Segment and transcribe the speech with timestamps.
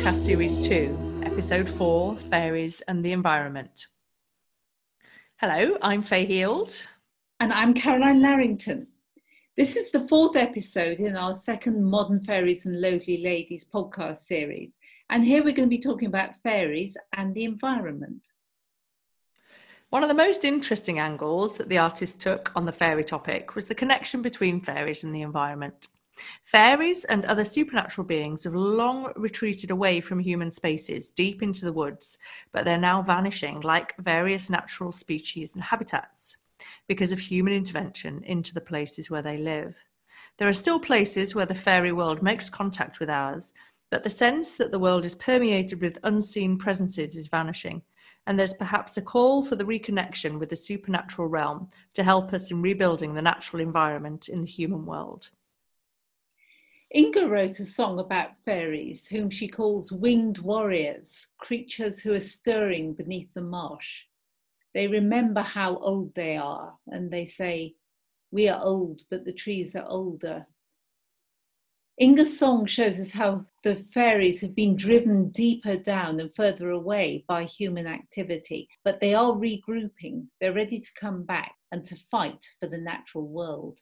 [0.00, 3.86] podcast series two, episode four Fairies and the Environment.
[5.36, 6.86] Hello, I'm Faye Heald.
[7.38, 8.86] And I'm Carolyne Larrington.
[9.58, 14.74] This is the fourth episode in our second Modern Fairies and Lovely Ladies podcast series.
[15.10, 18.22] And here we're going to be talking about fairies and the environment.
[19.90, 23.66] One of the most interesting angles that the artist took on the fairy topic was
[23.66, 25.88] the connection between fairies and the environment.
[26.44, 31.72] Fairies and other supernatural beings have long retreated away from human spaces, deep into the
[31.72, 32.18] woods,
[32.52, 36.36] but they're now vanishing like various natural species and habitats
[36.88, 39.74] because of human intervention into the places where they live.
[40.38, 43.52] There are still places where the fairy world makes contact with ours,
[43.90, 47.82] but the sense that the world is permeated with unseen presences is vanishing,
[48.26, 52.50] and there's perhaps a call for the reconnection with the supernatural realm to help us
[52.50, 55.30] in rebuilding the natural environment in the human world.
[56.92, 62.94] Inga wrote a song about fairies, whom she calls winged warriors, creatures who are stirring
[62.94, 64.04] beneath the marsh.
[64.74, 67.76] They remember how old they are, and they say,
[68.32, 70.46] We are old, but the trees are older.
[71.96, 77.24] Inga's song shows us how the fairies have been driven deeper down and further away
[77.28, 80.26] by human activity, but they are regrouping.
[80.40, 83.80] They're ready to come back and to fight for the natural world.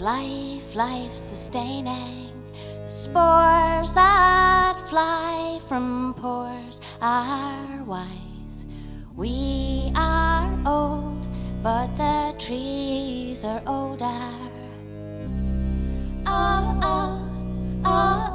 [0.00, 2.32] Life, life sustaining.
[2.84, 8.66] The spores that fly from pores are wise.
[9.16, 11.26] We are old,
[11.62, 14.30] but the trees are older.
[16.26, 17.28] Oh, oh,
[17.84, 18.33] oh,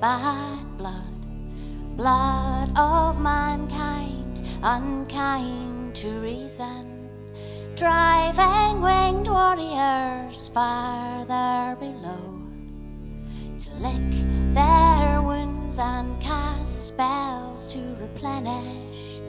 [0.00, 7.10] bad blood, blood of mankind, unkind to reason,
[7.74, 12.38] driving winged warriors farther below
[13.58, 19.20] to lick their wounds and cast spells to replenish.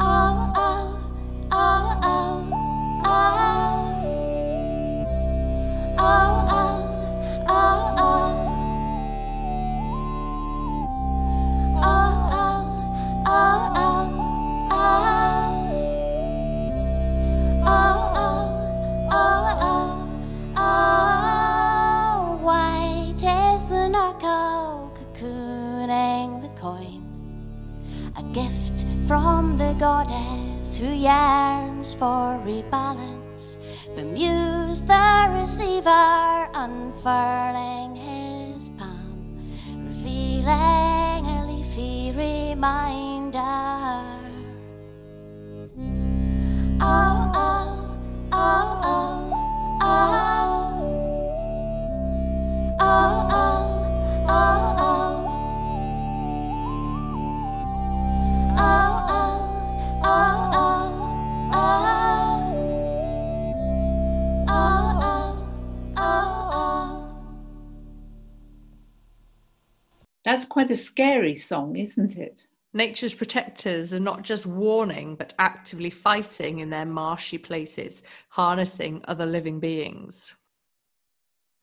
[0.00, 1.00] Oh, oh,
[1.52, 2.50] oh, oh,
[3.04, 3.20] oh,
[5.98, 7.99] oh, oh, oh, oh.
[29.10, 33.58] From the goddess who yearns for rebalance,
[33.96, 39.36] bemused the receiver, unfurling his palm,
[39.88, 43.09] revealing a leafy reminder.
[70.30, 72.46] That's quite a scary song, isn't it?
[72.72, 79.26] Nature's protectors are not just warning, but actively fighting in their marshy places, harnessing other
[79.26, 80.36] living beings.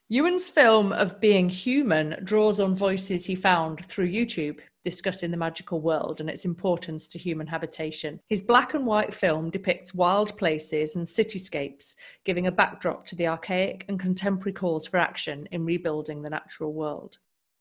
[0.09, 5.81] Ewan's film of being human draws on voices he found through YouTube discussing the magical
[5.81, 8.19] world and its importance to human habitation.
[8.25, 13.27] His black and white film depicts wild places and cityscapes, giving a backdrop to the
[13.27, 17.17] archaic and contemporary calls for action in rebuilding the natural world.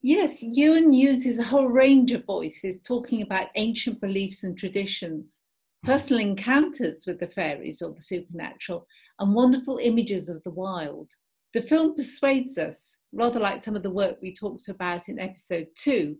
[0.08, 5.40] Yes, Ewan uses a whole range of voices talking about ancient beliefs and traditions,
[5.82, 8.86] personal encounters with the fairies or the supernatural,
[9.18, 11.08] and wonderful images of the wild.
[11.54, 15.66] The film persuades us, rather like some of the work we talked about in episode
[15.74, 16.18] two,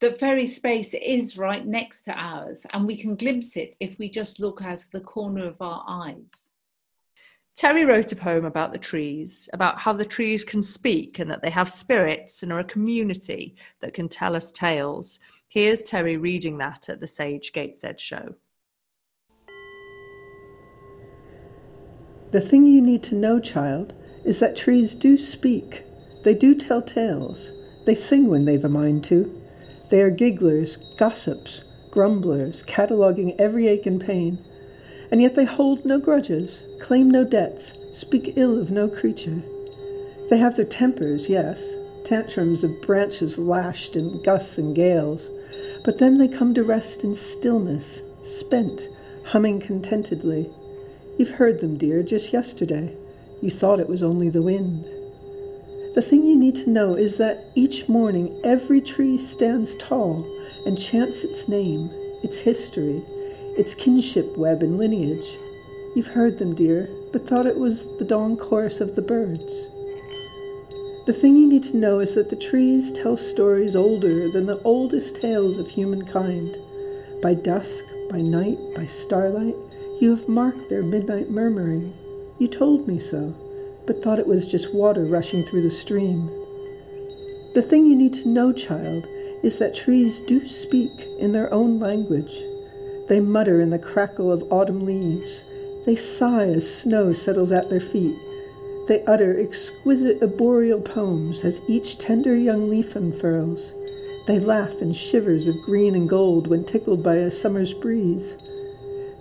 [0.00, 4.10] that fairy space is right next to ours and we can glimpse it if we
[4.10, 6.47] just look out of the corner of our eyes.
[7.58, 11.42] Terry wrote a poem about the trees, about how the trees can speak and that
[11.42, 15.18] they have spirits and are a community that can tell us tales.
[15.48, 18.36] Here's Terry reading that at the Sage Gateshead show.
[22.30, 23.92] The thing you need to know, child,
[24.24, 25.82] is that trees do speak.
[26.22, 27.50] They do tell tales.
[27.86, 29.42] They sing when they've a mind to.
[29.90, 34.44] They are gigglers, gossips, grumblers, cataloguing every ache and pain
[35.10, 39.42] and yet they hold no grudges, claim no debts, speak ill of no creature.
[40.30, 41.74] They have their tempers, yes,
[42.04, 45.30] tantrums of branches lashed in gusts and gales,
[45.84, 48.88] but then they come to rest in stillness, spent,
[49.26, 50.50] humming contentedly.
[51.18, 52.94] You've heard them, dear, just yesterday.
[53.40, 54.84] You thought it was only the wind.
[55.94, 60.24] The thing you need to know is that each morning every tree stands tall
[60.66, 61.90] and chants its name,
[62.22, 63.02] its history,
[63.58, 65.36] its kinship web and lineage.
[65.94, 69.68] You've heard them, dear, but thought it was the dawn chorus of the birds.
[71.06, 74.62] The thing you need to know is that the trees tell stories older than the
[74.62, 76.56] oldest tales of humankind.
[77.20, 79.56] By dusk, by night, by starlight,
[80.00, 81.96] you have marked their midnight murmuring.
[82.38, 83.34] You told me so,
[83.86, 86.28] but thought it was just water rushing through the stream.
[87.54, 89.08] The thing you need to know, child,
[89.42, 92.42] is that trees do speak in their own language.
[93.08, 95.44] They mutter in the crackle of autumn leaves.
[95.86, 98.16] They sigh as snow settles at their feet.
[98.86, 103.74] They utter exquisite arboreal poems as each tender young leaf unfurls.
[104.26, 108.36] They laugh in shivers of green and gold when tickled by a summer's breeze.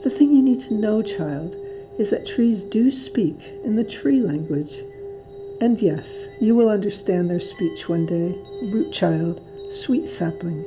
[0.03, 1.55] The thing you need to know, child,
[1.97, 4.79] is that trees do speak in the tree language.
[5.59, 8.37] And yes, you will understand their speech one day,
[8.71, 10.65] root child, sweet sapling.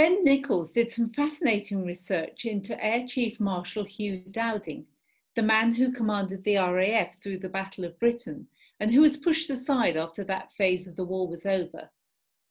[0.00, 4.86] Ben Nichols did some fascinating research into Air Chief Marshal Hugh Dowding,
[5.34, 8.48] the man who commanded the RAF through the Battle of Britain
[8.80, 11.90] and who was pushed aside after that phase of the war was over,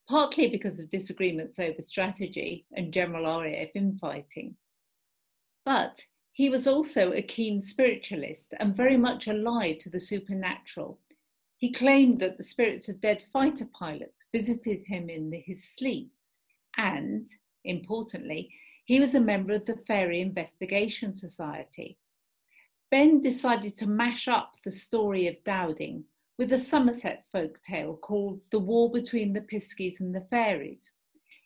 [0.07, 4.55] partly because of disagreements over strategy and general RAF infighting.
[5.65, 10.99] But he was also a keen spiritualist and very much alive to the supernatural.
[11.57, 16.11] He claimed that the spirits of dead fighter pilots visited him in his sleep
[16.79, 17.27] and,
[17.65, 18.49] importantly,
[18.85, 21.97] he was a member of the Fairy Investigation Society.
[22.89, 26.05] Ben decided to mash up the story of Dowding
[26.37, 30.89] with a Somerset folk tale called The War Between the Piskies and the Fairies.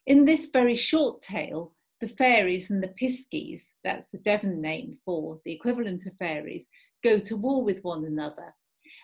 [0.05, 5.39] In this very short tale, the fairies and the Piskies, that's the Devon name for
[5.46, 6.67] the equivalent of fairies,
[7.03, 8.53] go to war with one another.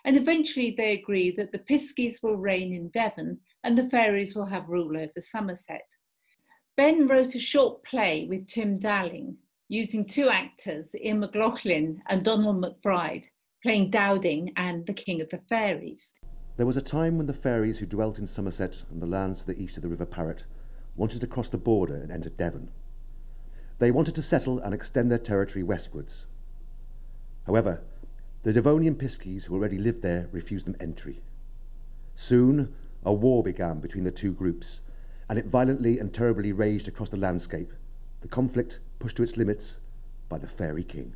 [0.04, 4.46] And eventually they agree that the Piskies will reign in Devon and the fairies will
[4.46, 5.84] have rule over Somerset.
[6.80, 9.36] Ben wrote a short play with Tim Dalling
[9.68, 13.24] using two actors, Ian McLaughlin and Donald McBride,
[13.62, 16.14] playing Dowding and the King of the Fairies.
[16.56, 19.52] There was a time when the fairies who dwelt in Somerset and the lands to
[19.52, 20.46] the east of the River Parrett
[20.96, 22.70] wanted to cross the border and enter Devon.
[23.78, 26.28] They wanted to settle and extend their territory westwards.
[27.44, 27.82] However,
[28.42, 31.20] the Devonian Piskies who already lived there refused them entry.
[32.14, 34.80] Soon, a war began between the two groups,
[35.30, 37.72] and it violently and terribly raged across the landscape,
[38.20, 39.78] the conflict pushed to its limits
[40.28, 41.14] by the Fairy King.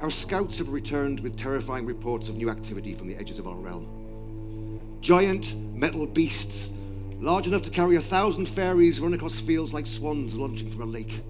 [0.00, 3.56] Our scouts have returned with terrifying reports of new activity from the edges of our
[3.56, 4.98] realm.
[5.02, 6.72] Giant metal beasts,
[7.20, 10.86] large enough to carry a thousand fairies, run across fields like swans launching from a
[10.86, 11.22] lake.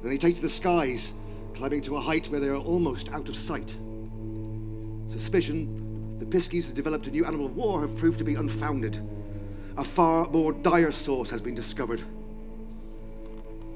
[0.00, 1.12] Then they take to the skies,
[1.54, 3.74] climbing to a height where they are almost out of sight.
[5.08, 5.83] Suspicion
[6.24, 8.98] the Piskies have developed a new animal of war have proved to be unfounded.
[9.76, 12.02] A far more dire source has been discovered.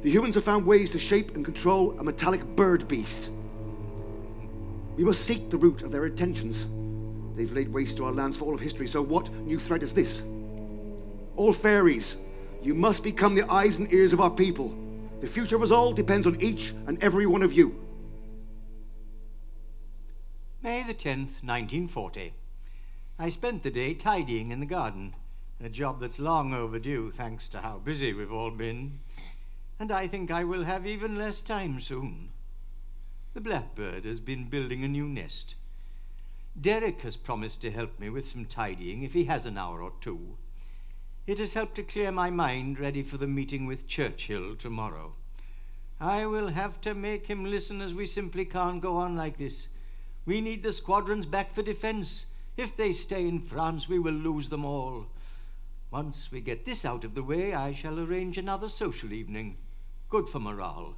[0.03, 3.31] The humans have found ways to shape and control a metallic bird beast.
[4.97, 6.65] We must seek the root of their intentions.
[7.37, 9.93] They've laid waste to our lands for all of history, so what new threat is
[9.93, 10.23] this?
[11.37, 12.17] All fairies,
[12.63, 14.75] you must become the eyes and ears of our people.
[15.21, 17.88] The future of us all depends on each and every one of you.
[20.61, 22.33] May the 10th, 1940.
[23.17, 25.15] I spent the day tidying in the garden,
[25.63, 28.99] a job that's long overdue thanks to how busy we've all been.
[29.79, 32.31] And I think I will have even less time soon.
[33.35, 35.55] The blackbird has been building a new nest.
[36.61, 39.93] Derek has promised to help me with some tidying if he has an hour or
[40.01, 40.39] two.
[41.25, 45.13] It has helped to clear my mind ready for the meeting with Churchill tomorrow.
[46.01, 49.69] I will have to make him listen as we simply can't go on like this.
[50.29, 52.27] We need the squadrons back for defense.
[52.59, 55.07] If they stay in France, we will lose them all.
[55.91, 59.57] Once we get this out of the way, I shall arrange another social evening.
[60.11, 60.97] Good for morale.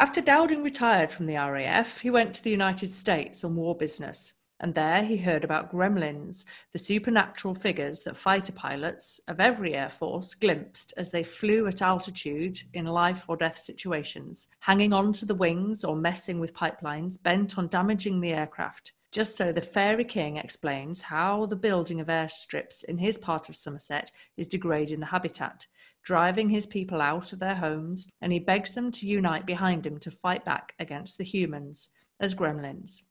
[0.00, 4.32] After Dowding retired from the RAF, he went to the United States on war business,
[4.62, 9.90] and there he heard about gremlins, the supernatural figures that fighter pilots of every air
[9.90, 15.26] force glimpsed as they flew at altitude in life or death situations, hanging on to
[15.26, 18.92] the wings or messing with pipelines bent on damaging the aircraft.
[19.10, 23.56] Just so the Fairy King explains how the building of airstrips in his part of
[23.56, 25.66] Somerset is degrading the habitat,
[26.02, 29.98] driving his people out of their homes, and he begs them to unite behind him
[29.98, 31.90] to fight back against the humans
[32.20, 33.02] as gremlins.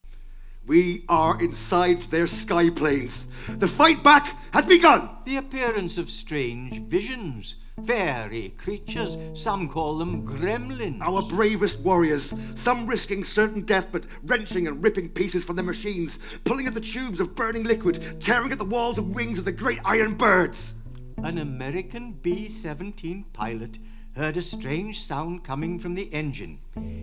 [0.65, 3.27] We are inside their sky planes.
[3.49, 5.09] The fight back has begun.
[5.25, 11.01] The appearance of strange visions, fairy creatures, some call them gremlins.
[11.01, 16.19] Our bravest warriors, some risking certain death but wrenching and ripping pieces from their machines,
[16.43, 19.51] pulling at the tubes of burning liquid, tearing at the walls and wings of the
[19.51, 20.75] great iron birds.
[21.17, 23.79] An American B 17 pilot
[24.15, 26.59] heard a strange sound coming from the engine.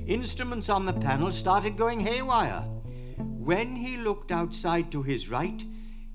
[0.07, 2.65] Instruments on the panel started going haywire.
[3.19, 5.65] When he looked outside to his right,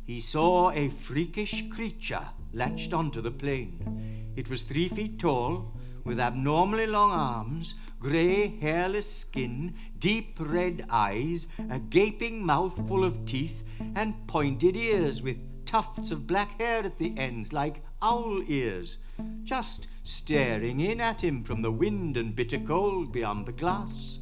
[0.03, 4.31] he saw a freakish creature latched onto the plane.
[4.35, 11.47] It was three feet tall, with abnormally long arms, grey, hairless skin, deep red eyes,
[11.69, 13.63] a gaping mouth full of teeth,
[13.95, 18.97] and pointed ears with tufts of black hair at the ends, like owl ears,
[19.43, 24.19] just staring in at him from the wind and bitter cold beyond the glass.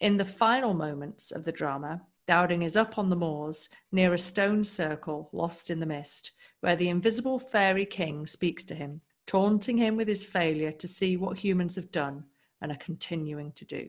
[0.00, 4.18] In the final moments of the drama, Dowding is up on the moors near a
[4.18, 9.78] stone circle lost in the mist, where the invisible fairy king speaks to him, taunting
[9.78, 12.24] him with his failure to see what humans have done
[12.60, 13.88] and are continuing to do.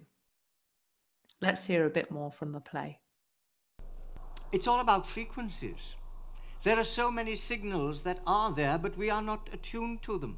[1.42, 3.00] Let's hear a bit more from the play.
[4.52, 5.96] It's all about frequencies.
[6.64, 10.38] There are so many signals that are there, but we are not attuned to them.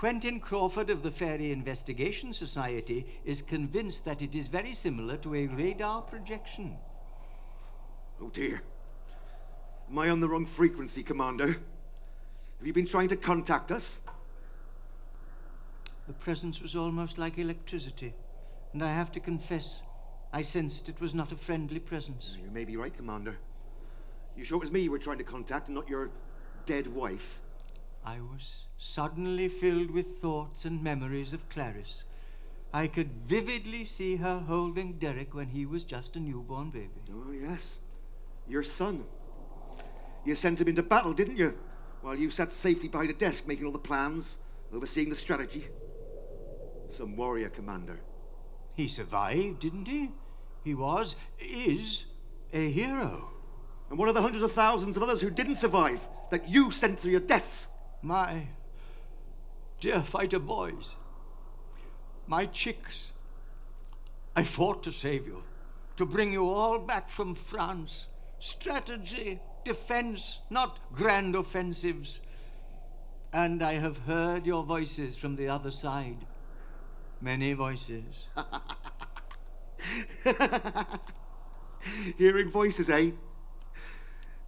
[0.00, 5.34] Quentin Craufurd of the Fairy Investigation Society is convinced that it is very similar to
[5.34, 6.78] a radar projection.
[8.18, 8.62] Oh dear.
[9.90, 11.48] Am I on the wrong frequency, Commander?
[11.48, 14.00] Have you been trying to contact us?
[16.06, 18.14] The presence was almost like electricity,
[18.72, 19.82] and I have to confess,
[20.32, 22.38] I sensed it was not a friendly presence.
[22.42, 23.36] You may be right, Commander.
[24.34, 26.08] You sure it was me you were trying to contact and not your
[26.64, 27.38] dead wife?
[28.04, 32.04] I was suddenly filled with thoughts and memories of Clarice.
[32.72, 37.02] I could vividly see her holding Derek when he was just a newborn baby.
[37.12, 37.76] Oh, yes.
[38.48, 39.04] Your son.
[40.24, 41.58] You sent him into battle, didn't you?
[42.02, 44.38] While you sat safely behind a desk making all the plans,
[44.72, 45.66] overseeing the strategy.
[46.88, 48.00] Some warrior commander.
[48.74, 50.10] He survived, didn't he?
[50.64, 52.06] He was, is,
[52.52, 53.30] a hero.
[53.88, 57.02] And one of the hundreds of thousands of others who didn't survive that you sent
[57.02, 57.68] to your deaths.
[58.02, 58.46] My
[59.78, 60.96] dear fighter boys,
[62.26, 63.12] my chicks,
[64.34, 65.42] I fought to save you,
[65.96, 68.06] to bring you all back from France.
[68.38, 72.20] Strategy, defense, not grand offensives.
[73.32, 76.26] And I have heard your voices from the other side.
[77.20, 78.28] Many voices.
[82.16, 83.10] Hearing voices, eh?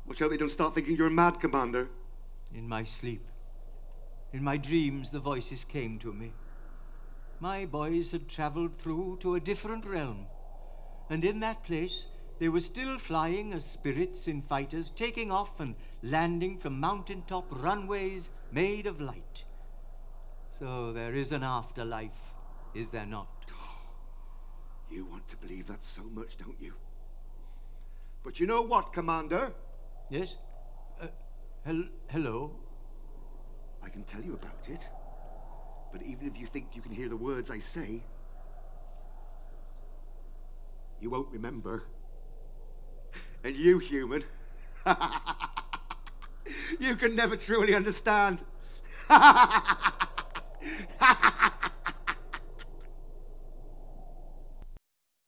[0.07, 1.91] Watch out they don't start thinking you're a mad, Commander.
[2.55, 3.25] In my sleep,
[4.33, 6.33] in my dreams, the voices came to me.
[7.41, 10.27] My boys had traveled through to a different realm,
[11.11, 12.07] and in that place
[12.39, 18.31] they were still flying as spirits in fighters, taking off and landing from mountaintop runways
[18.51, 19.45] made of light.
[20.59, 22.35] So there is an afterlife,
[22.75, 23.29] is there not?
[24.91, 26.75] You want to believe that so much, don't you?
[28.23, 29.53] But you know what, Commander?
[30.11, 30.35] Yes?
[31.01, 31.07] Uh,
[31.65, 32.62] hel- hello?
[33.85, 34.89] I can tell you about it.
[35.93, 38.03] But even if you think you can hear the words I say,
[41.01, 41.85] you won't remember.
[43.45, 44.25] And you, human,
[46.79, 48.45] you can never truly understand.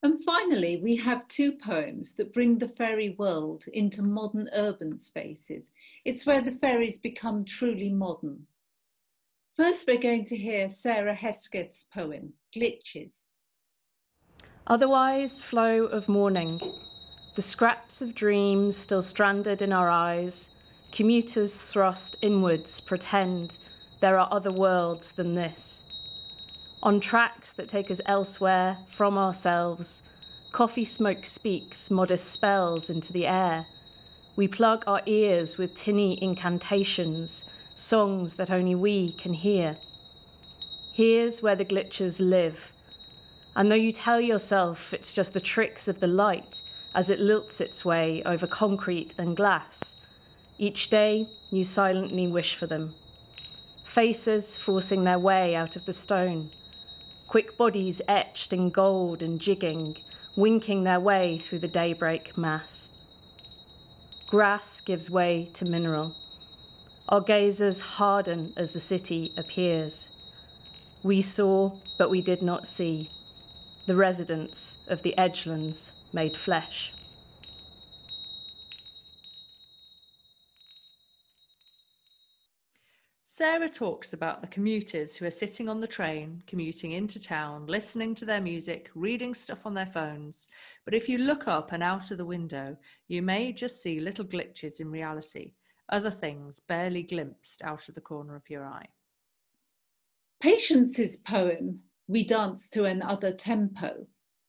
[0.05, 5.65] And finally, we have two poems that bring the fairy world into modern urban spaces.
[6.05, 8.47] It's where the fairies become truly modern.
[9.57, 13.13] First, we're going to hear Sarah Hesketh's poem, Glitches.
[14.67, 16.61] Otherwise, flow of morning,
[17.37, 20.51] the scraps of dreams still stranded in our eyes,
[20.93, 23.57] commuters thrust inwards pretend
[24.01, 25.83] there are other worlds than this.
[26.83, 30.03] On tracks that take us elsewhere from ourselves,
[30.53, 33.67] coffee smoke speaks modest spells into the air.
[34.37, 39.77] We plug our ears with tinny incantations, songs that only we can hear.
[40.93, 42.73] Here's where the glitches live.
[43.57, 46.63] And though you tell yourself it's just the tricks of the light
[46.95, 49.97] as it lilts its way over concrete and glass,
[50.59, 52.95] each day you silently wish for them.
[53.85, 56.51] Faces forcing their way out of the stone
[57.35, 59.97] quick bodies etched in gold and jigging,
[60.37, 62.93] winking their way through the daybreak mass.
[64.27, 66.15] Grass gives way to mineral.
[67.09, 70.11] Our gazes harden as the city appears.
[71.03, 73.11] We saw, but we did not see,
[73.87, 76.95] the residents of the edgelands made flesh.
[83.45, 88.15] Sarah talks about the commuters who are sitting on the train, commuting into town, listening
[88.15, 90.49] to their music, reading stuff on their phones.
[90.87, 94.25] But if you look up and out of the window, you may just see little
[94.25, 95.53] glitches in reality,
[95.91, 98.89] other things barely glimpsed out of the corner of your eye.
[100.41, 104.07] Patience's poem, We Dance to Another Tempo,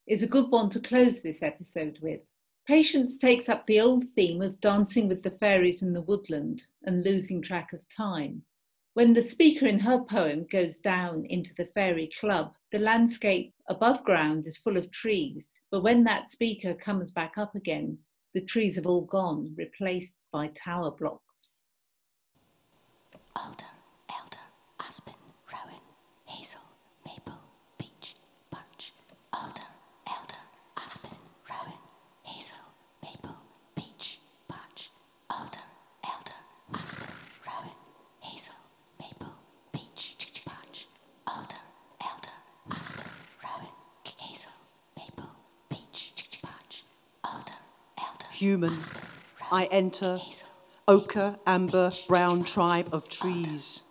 [0.08, 2.22] is a good one to close this episode with.
[2.66, 7.04] Patience takes up the old theme of dancing with the fairies in the woodland and
[7.04, 8.44] losing track of time.
[8.96, 14.04] When the speaker in her poem goes down into the fairy club, the landscape above
[14.06, 17.98] ground is full of trees, but when that speaker comes back up again,
[18.34, 21.50] the trees have all gone, replaced by tower blocks.
[23.36, 23.66] Alder,
[24.10, 24.46] elder,
[24.80, 25.14] aspen,
[25.52, 25.82] rowan,
[26.26, 26.62] hazel,
[27.06, 27.40] maple,
[27.78, 28.16] beech,
[28.50, 28.94] birch.
[29.34, 29.62] Alder,
[30.08, 30.40] elder,
[30.78, 31.18] aspen,
[31.50, 31.80] rowan,
[32.24, 32.64] hazel,
[33.04, 33.36] maple,
[33.76, 34.90] beech, birch.
[35.30, 35.66] Alder,
[36.06, 36.40] elder,
[36.74, 37.14] aspen,
[37.46, 37.76] rowan,
[38.22, 38.56] hazel,
[39.00, 39.34] maple,
[39.74, 40.88] beech, birch.
[41.28, 41.56] Alder,
[42.02, 42.36] elder,
[42.72, 43.06] aspen,
[43.44, 43.72] rowan,
[44.18, 44.54] hazel,
[44.98, 45.30] maple,
[45.70, 46.84] beech, birch.
[47.24, 47.60] Alder,
[48.46, 48.80] elder, Human,
[49.52, 50.20] I enter,
[50.88, 53.82] ochre, amber, brown tribe of trees.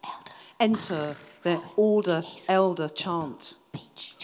[0.61, 3.55] Enter their alder, elder chant.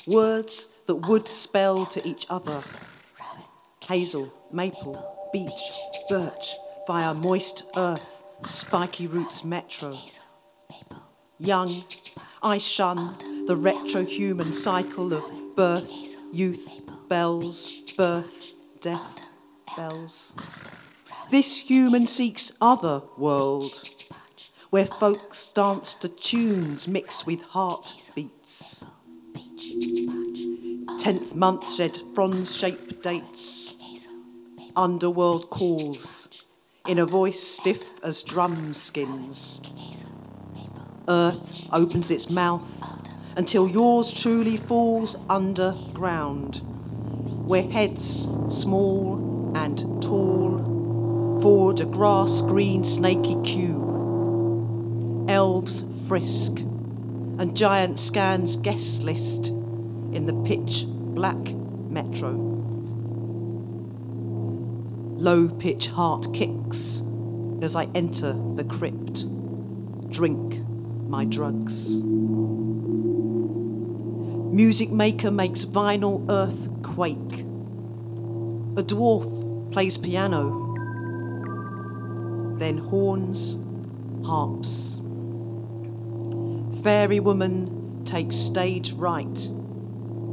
[0.07, 2.61] Words that would spell to each other.
[3.85, 5.73] Hazel, maple, beech,
[6.09, 6.55] birch,
[6.87, 9.99] via moist earth, spiky roots metro.
[11.39, 11.85] Young,
[12.43, 15.25] I shun the retro human cycle of
[15.57, 16.69] birth, youth,
[17.09, 19.20] bells, birth, death,
[19.81, 20.35] bells.
[21.31, 23.89] This human seeks other world,
[24.69, 28.85] where folks dance to tunes mixed with heartbeats.
[30.99, 33.75] Tenth month shed bronze shaped dates,
[34.77, 36.45] underworld calls,
[36.87, 39.61] in a voice stiff as drum skins.
[41.09, 42.71] Earth opens its mouth
[43.37, 46.61] until yours truly falls underground,
[47.47, 50.59] where heads, small and tall,
[51.41, 53.89] forge a grass green snaky cube.
[55.29, 61.55] Elves frisk, and giant scans guest list in the pitch black
[61.89, 62.33] metro.
[65.17, 67.03] Low pitch heart kicks
[67.63, 69.27] as I enter the crypt,
[70.11, 70.61] drink
[71.09, 71.97] my drugs.
[74.53, 77.45] Music maker makes vinyl earth quake.
[78.77, 79.40] A dwarf
[79.71, 80.67] plays piano,
[82.59, 83.57] then horns,
[84.27, 85.01] harps.
[86.83, 89.39] Fairy woman takes stage right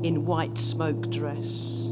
[0.04, 1.90] in white smoke dress.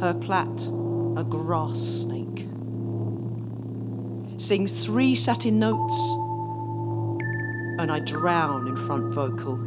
[0.00, 0.68] Her plait,
[1.16, 2.46] a grass snake.
[4.38, 5.98] Sings three satin notes,
[7.80, 9.58] and I drown in front vocal.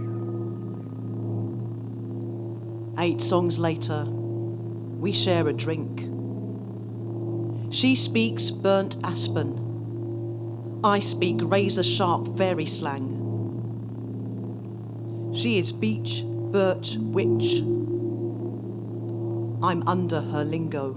[2.99, 6.12] Eight songs later, we share a drink.
[7.74, 10.80] She speaks burnt aspen.
[10.84, 13.20] I speak razor sharp fairy slang.
[15.34, 17.62] She is beech, birch, witch.
[19.64, 20.92] I'm under her lingo.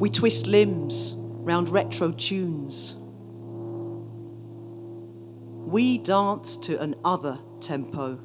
[0.00, 2.96] We twist limbs round retro tunes.
[5.70, 8.18] We dance to an other tempo.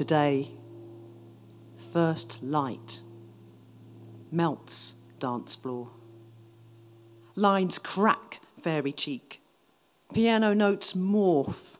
[0.00, 0.48] Today,
[1.92, 3.02] first light
[4.32, 5.90] melts dance floor.
[7.34, 9.42] Lines crack fairy cheek.
[10.14, 11.76] Piano notes morph.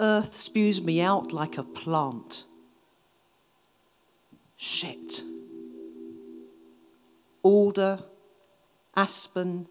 [0.00, 2.44] Earth spews me out like a plant.
[4.56, 5.20] Shit.
[7.42, 7.98] Alder,
[8.96, 9.66] aspen,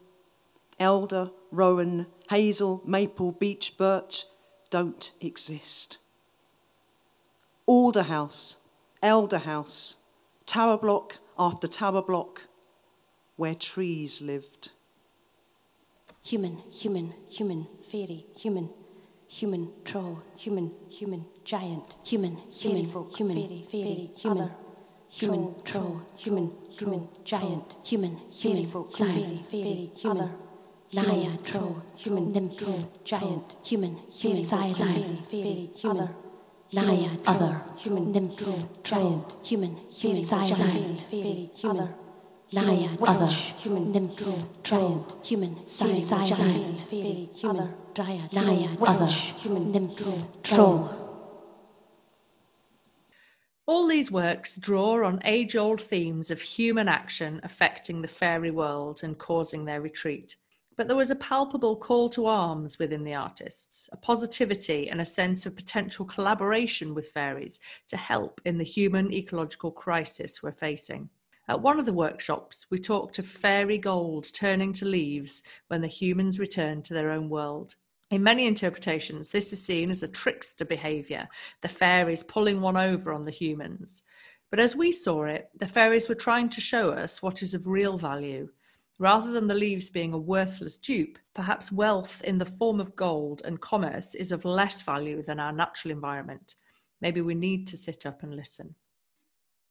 [0.80, 4.26] elder, rowan, hazel, maple, beech, birch
[4.70, 5.98] don't exist.
[7.66, 8.58] Alder house,
[9.02, 9.98] elder house,
[10.46, 12.48] tower block after tower block,
[13.38, 14.72] where trees lived.
[16.26, 18.70] Human, human, human, fairy, human,
[19.28, 24.52] human, troll, human, human, giant, human, human, folk, human, fairy, fairy, human,
[25.10, 30.32] human, troll, human, human, giant, human, human, folk, fairy, fairy, human,
[30.94, 36.10] naiad, troll, human, nymph, giant, human, human, fairy, fairy, human,
[36.74, 41.90] naiad, other, human, nymph, giant, human, human, giant, fairy, human,
[42.52, 51.00] naiad, other, human, nymph, giant, human, giant, fairy, human, dryad, naiad, other, human, nymph, troll.
[53.66, 59.02] All these works draw on age old themes of human action affecting the fairy world
[59.04, 60.36] and causing their retreat.
[60.76, 65.06] But there was a palpable call to arms within the artists, a positivity and a
[65.06, 67.60] sense of potential collaboration with fairies
[67.90, 71.10] to help in the human ecological crisis we're facing.
[71.48, 75.88] At one of the workshops, we talked of fairy gold turning to leaves when the
[75.88, 77.76] humans return to their own world.
[78.10, 81.28] In many interpretations, this is seen as a trickster behaviour,
[81.62, 84.04] the fairies pulling one over on the humans.
[84.50, 87.68] But as we saw it, the fairies were trying to show us what is of
[87.68, 88.50] real value.
[89.00, 93.42] Rather than the leaves being a worthless dupe, perhaps wealth in the form of gold
[93.44, 96.56] and commerce is of less value than our natural environment.
[97.02, 98.76] Maybe we need to sit up and listen.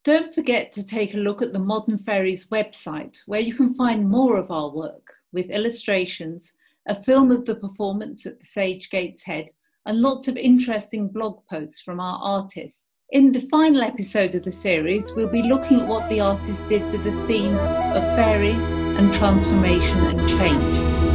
[0.05, 4.11] Don't forget to take a look at the Modern Fairies website, where you can find
[4.11, 6.53] more of our work with illustrations,
[6.89, 9.51] a film of the performance at the Sage Gateshead,
[9.87, 12.83] and lots of interesting blog posts from our artists.
[13.11, 16.83] In the final episode of the series, we'll be looking at what the artist did
[16.91, 21.12] with the theme of fairies and transformation and change.